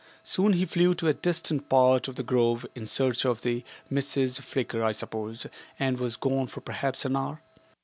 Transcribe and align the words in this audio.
Soon 0.23 0.53
he 0.53 0.65
flew 0.65 0.95
to 0.95 1.07
a 1.09 1.13
distant 1.13 1.69
part 1.69 2.07
of 2.07 2.15
the 2.15 2.23
grove 2.23 2.65
in 2.73 2.87
search 2.87 3.23
of 3.23 3.41
the 3.43 3.63
future 3.87 4.01
Mrs. 4.25 4.41
Flicker, 4.41 4.83
I 4.83 4.93
suppose, 4.93 5.45
and 5.79 5.99
was 5.99 6.15
gone 6.15 6.47
for 6.47 6.59
perhaps 6.61 7.05
an 7.05 7.15
hour. 7.15 7.43